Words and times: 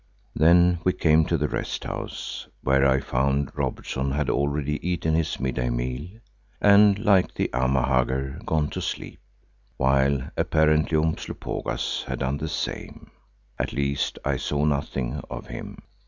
Then 0.33 0.79
we 0.83 0.93
came 0.93 1.25
to 1.25 1.37
the 1.37 1.47
rest 1.47 1.83
house 1.83 2.47
where 2.63 2.87
I 2.87 3.01
found 3.01 3.49
that 3.49 3.55
Robertson 3.55 4.09
had 4.13 4.31
already 4.31 4.79
eaten 4.81 5.13
his 5.13 5.39
midday 5.39 5.69
meal 5.69 6.07
and 6.59 6.97
like 6.97 7.35
the 7.35 7.51
Amahagger 7.53 8.43
gone 8.47 8.71
to 8.71 8.81
sleep, 8.81 9.19
while 9.77 10.23
apparently 10.35 10.97
Umslopogaas 10.97 12.05
had 12.07 12.17
done 12.17 12.37
the 12.37 12.49
same; 12.49 13.11
at 13.59 13.73
least 13.73 14.17
I 14.25 14.37
saw 14.37 14.65
nothing 14.65 15.21
of 15.29 15.45
him. 15.45 15.83